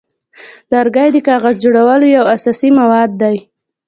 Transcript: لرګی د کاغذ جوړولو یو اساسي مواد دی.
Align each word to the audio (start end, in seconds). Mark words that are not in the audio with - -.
لرګی 0.71 1.09
د 1.13 1.17
کاغذ 1.27 1.55
جوړولو 1.63 2.05
یو 2.17 2.23
اساسي 2.35 2.69
مواد 2.79 3.11
دی. 3.21 3.37